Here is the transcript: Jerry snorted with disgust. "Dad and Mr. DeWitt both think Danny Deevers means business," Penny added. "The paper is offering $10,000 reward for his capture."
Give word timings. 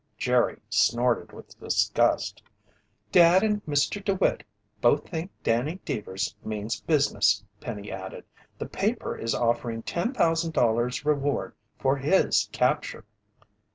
Jerry 0.17 0.59
snorted 0.67 1.31
with 1.31 1.59
disgust. 1.59 2.41
"Dad 3.11 3.43
and 3.43 3.63
Mr. 3.67 4.03
DeWitt 4.03 4.41
both 4.81 5.07
think 5.07 5.29
Danny 5.43 5.79
Deevers 5.85 6.33
means 6.43 6.81
business," 6.81 7.43
Penny 7.59 7.91
added. 7.91 8.25
"The 8.57 8.65
paper 8.65 9.15
is 9.15 9.35
offering 9.35 9.83
$10,000 9.83 11.05
reward 11.05 11.53
for 11.77 11.97
his 11.97 12.49
capture." 12.51 13.03